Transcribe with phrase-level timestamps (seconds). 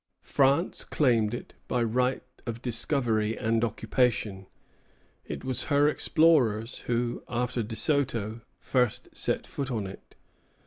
[0.23, 4.47] France claimed it by right of discovery and occupation.
[5.25, 10.15] It was her explorers who, after De Soto, first set foot on it.